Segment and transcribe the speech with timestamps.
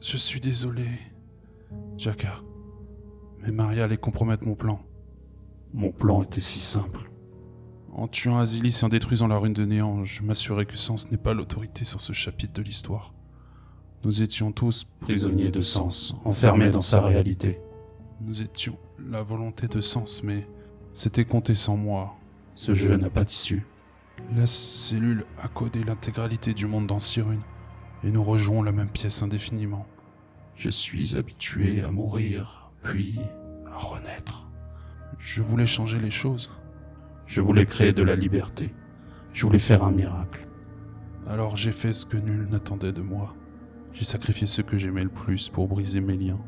[0.00, 0.86] Je suis désolé,
[1.96, 2.40] Jaka.
[3.40, 4.80] Mais Maria allait compromettre mon plan.
[5.72, 7.10] Mon plan était si simple.
[7.92, 11.16] En tuant Azilis et en détruisant la rune de néant, je m'assurais que Sens n'est
[11.16, 13.14] pas l'autorité sur ce chapitre de l'histoire.
[14.04, 17.60] Nous étions tous Prisonnier de sens, enfermé dans sa réalité.
[18.20, 20.46] Nous étions la volonté de Sens, mais
[20.92, 22.16] c'était compté sans moi.
[22.54, 23.66] Ce jeu n'a pas d'issue.
[24.34, 27.42] La cellule a codé l'intégralité du monde dans Cyrune,
[28.04, 29.86] et nous rejouons la même pièce indéfiniment.
[30.56, 33.18] Je suis habitué à mourir, puis
[33.66, 34.48] à renaître.
[35.18, 36.50] Je voulais changer les choses.
[37.26, 38.72] Je voulais créer de la liberté.
[39.32, 40.46] Je voulais faire un miracle.
[41.26, 43.34] Alors j'ai fait ce que nul n'attendait de moi.
[43.92, 46.40] J'ai sacrifié ce que j'aimais le plus pour briser mes liens.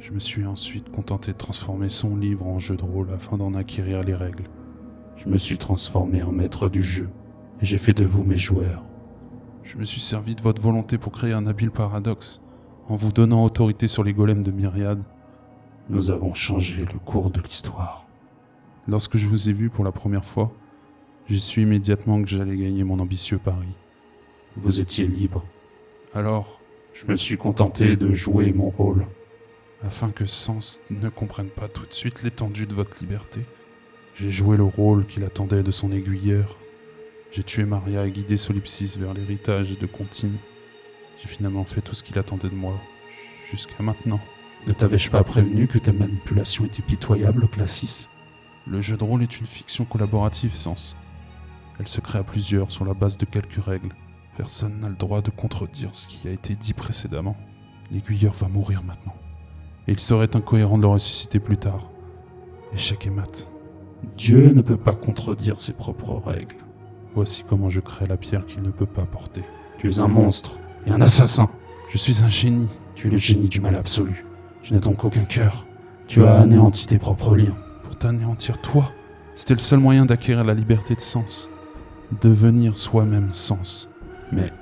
[0.00, 3.54] Je me suis ensuite contenté de transformer son livre en jeu de rôle afin d'en
[3.54, 4.48] acquérir les règles.
[5.16, 7.10] Je me suis transformé en maître du jeu,
[7.60, 8.82] et j'ai fait de vous mes joueurs.
[9.62, 12.40] Je me suis servi de votre volonté pour créer un habile paradoxe,
[12.88, 15.02] en vous donnant autorité sur les golems de Myriade.
[15.88, 18.06] Nous avons changé le cours de l'histoire.
[18.88, 20.52] Lorsque je vous ai vu pour la première fois,
[21.28, 23.68] j'ai su immédiatement que j'allais gagner mon ambitieux pari.
[24.56, 25.44] Vous étiez libre.
[26.14, 26.60] Alors,
[26.92, 29.06] Je me suis contenté de jouer mon rôle.
[29.82, 33.46] afin que Sens ne comprenne pas tout de suite l'étendue de votre liberté,
[34.14, 36.58] j'ai joué le rôle qu'il attendait de son aiguilleur.
[37.32, 40.36] J'ai tué Maria et guidé Solipsis vers l'héritage de Contine.
[41.16, 42.74] J'ai finalement fait tout ce qu'il attendait de moi,
[43.48, 44.18] jusqu'à maintenant.
[44.66, 48.08] Ne t'avais-je pas prévenu que ta manipulation était pitoyable, Classis?
[48.66, 50.96] Le jeu de rôle est une fiction collaborative, Sens.
[51.78, 53.94] Elle se crée à plusieurs sur la base de quelques règles.
[54.36, 57.36] Personne n'a le droit de contredire ce qui a été dit précédemment.
[57.92, 59.14] L'aiguilleur va mourir maintenant.
[59.86, 61.90] Et il serait incohérent de le ressusciter plus tard.
[62.72, 63.52] Échec et mat.
[64.16, 66.56] Dieu ne peut pas contredire ses propres règles.
[67.14, 69.42] Voici comment je crée la pierre qu'il ne peut pas porter.
[69.78, 71.48] Tu es un monstre et un assassin.
[71.88, 72.68] Je suis un génie.
[72.94, 74.24] Tu es le génie du mal absolu.
[74.62, 75.66] Tu n'as donc aucun cœur.
[76.06, 77.56] Tu as anéanti tes propres liens.
[77.82, 78.92] Pour t'anéantir toi,
[79.34, 81.48] c'était le seul moyen d'acquérir la liberté de sens.
[82.20, 83.88] Devenir soi-même sens.
[84.32, 84.52] Mais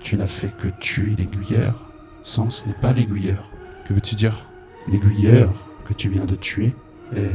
[0.00, 1.92] tu n'as fait que tuer l'aiguilleur.
[2.22, 3.50] Sens n'est pas l'aiguilleur.
[3.86, 4.46] Que veux-tu dire?
[4.86, 5.52] L'aiguilleur
[5.84, 6.74] que tu viens de tuer
[7.14, 7.30] est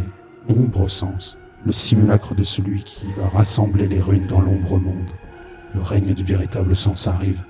[0.50, 5.12] Ombre Sens, le simulacre de celui qui va rassembler les runes dans l'ombre monde.
[5.74, 7.44] Le règne du véritable sens arrive,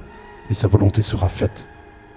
[0.50, 1.68] et sa volonté sera faite.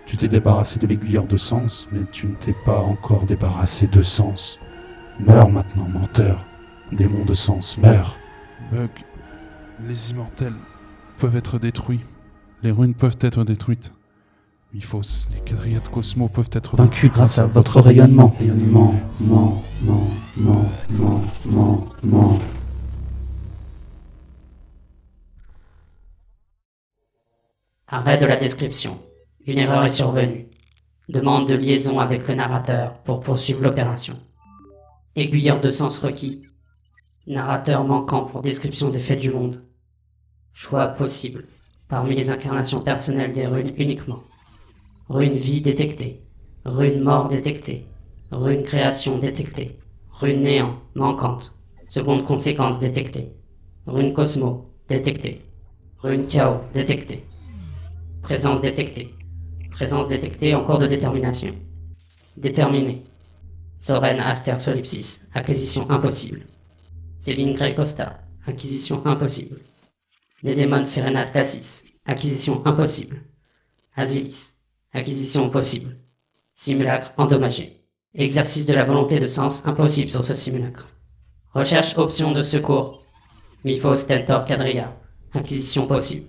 [0.04, 4.02] Tu t'es débarrassé de l'aiguilleur de sens, mais tu ne t'es pas encore débarrassé de
[4.02, 4.60] sens.
[5.18, 6.44] Meurs maintenant, menteur.
[6.92, 8.16] Démon de sens, meurs.
[8.70, 8.90] Bug,
[9.88, 10.54] les immortels
[11.18, 12.00] peuvent être détruits.
[12.62, 13.92] Les runes peuvent être détruites.
[14.72, 18.34] Miphos, les quadrilles Cosmo peuvent être Vaincu grâce à votre rayonnement.
[18.38, 18.94] Rayonnement,
[27.88, 29.00] Arrêt de la description.
[29.46, 30.50] Une erreur est survenue.
[31.08, 34.20] Demande de liaison avec le narrateur pour poursuivre l'opération.
[35.14, 36.42] Aiguilleur de sens requis.
[37.26, 39.64] Narrateur manquant pour description des faits du monde.
[40.52, 41.46] Choix possible.
[41.88, 44.22] Parmi les incarnations personnelles des runes uniquement.
[45.08, 46.22] Rune vie détectée.
[46.66, 47.86] Rune mort détectée.
[48.30, 49.78] Rune création détectée.
[50.18, 51.52] Rune néant manquante.
[51.88, 53.36] Seconde conséquence détectée.
[53.86, 55.42] Rune cosmo détectée.
[55.98, 57.26] Rune chaos détectée.
[58.22, 59.14] Présence détectée.
[59.72, 61.54] Présence détectée en cours de détermination.
[62.38, 63.04] Déterminé.
[63.78, 65.28] Soren Aster Solipsis.
[65.34, 66.46] Acquisition impossible.
[67.18, 68.20] Céline Grey Costa.
[68.46, 69.60] Acquisition impossible.
[70.42, 71.84] Nédémon Serenat Cassis.
[72.06, 73.20] Acquisition impossible.
[73.94, 74.62] Azilis.
[74.94, 75.94] Acquisition possible.
[76.54, 77.75] Simulacre endommagé.
[78.18, 80.88] Exercice de la volonté de sens impossible sur ce simulacre.
[81.52, 83.02] Recherche option de secours.
[83.62, 84.96] Miphos Tentor Quadrilla.
[85.34, 86.24] Acquisition possible.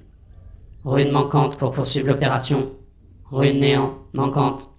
[0.83, 2.73] Rune manquante pour poursuivre l'opération.
[3.31, 4.69] Rune néant manquante.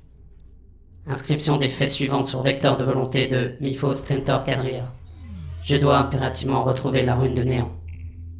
[1.07, 4.93] Inscription des faits suivantes sur vecteur de volonté de Miphos Tentor Quadrilla.
[5.65, 7.73] Je dois impérativement retrouver la rune de néant.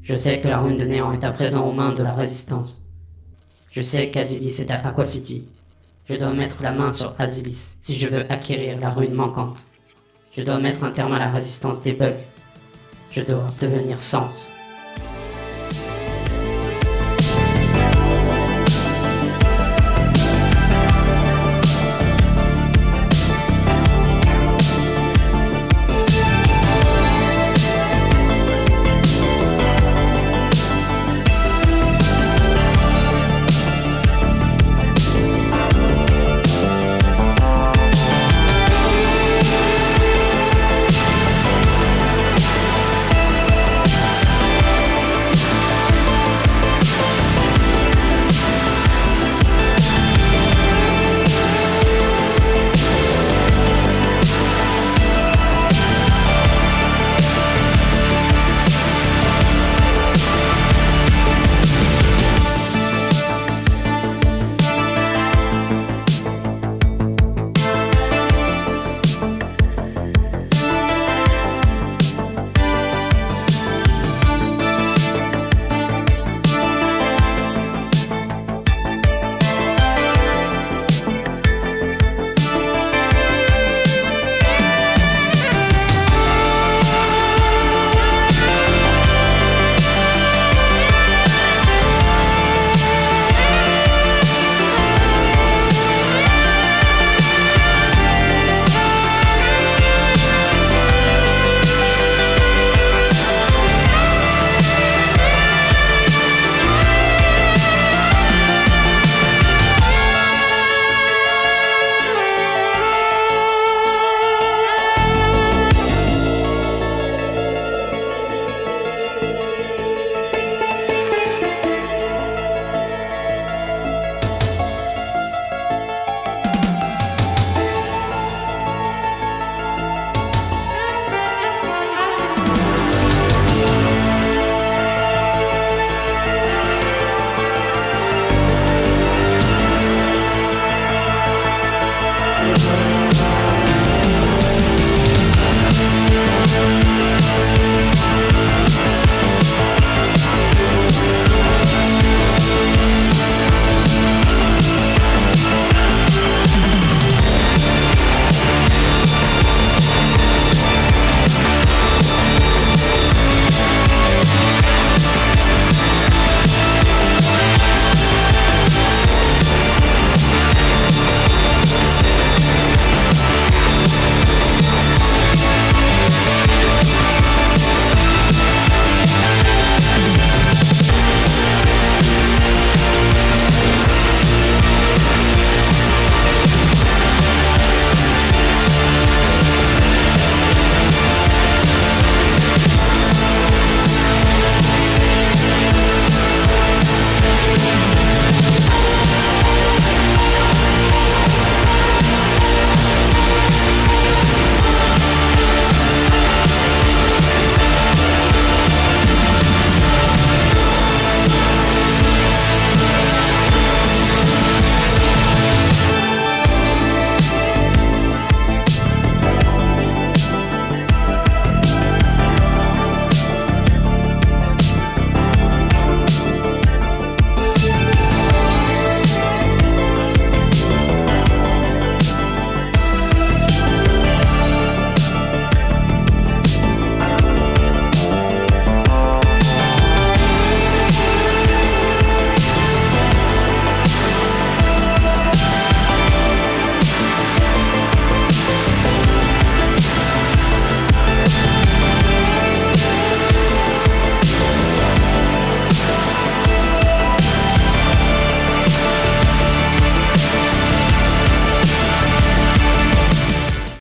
[0.03, 2.87] Je sais que la rune de néant est à présent aux mains de la résistance.
[3.73, 5.49] Je sais qu'Azilis est à Aqua City.
[6.09, 9.67] Je dois mettre la main sur Azilis si je veux acquérir la rune manquante.
[10.35, 12.17] Je dois mettre un terme à la résistance des bugs.
[13.11, 14.51] Je dois devenir sens.